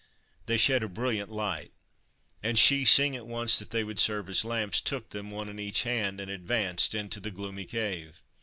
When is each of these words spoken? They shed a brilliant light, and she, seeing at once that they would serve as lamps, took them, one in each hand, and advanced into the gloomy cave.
They 0.47 0.57
shed 0.57 0.81
a 0.81 0.89
brilliant 0.89 1.29
light, 1.31 1.73
and 2.41 2.57
she, 2.57 2.85
seeing 2.85 3.15
at 3.15 3.27
once 3.27 3.59
that 3.59 3.69
they 3.69 3.83
would 3.83 3.99
serve 3.99 4.29
as 4.29 4.43
lamps, 4.43 4.81
took 4.81 5.09
them, 5.11 5.29
one 5.29 5.47
in 5.47 5.59
each 5.59 5.83
hand, 5.83 6.19
and 6.19 6.31
advanced 6.31 6.95
into 6.95 7.19
the 7.19 7.29
gloomy 7.29 7.65
cave. 7.65 8.23